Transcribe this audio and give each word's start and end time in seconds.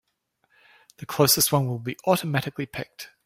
The 0.97 1.05
closest 1.05 1.51
one 1.51 1.67
will 1.67 1.77
be 1.77 1.95
automatically 2.07 2.65
picked. 2.65 3.11